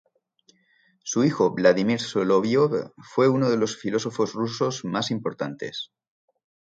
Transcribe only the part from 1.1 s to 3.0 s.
hijo Vladímir Soloviov